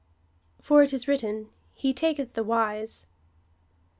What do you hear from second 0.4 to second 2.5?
For it is written, He taJceth the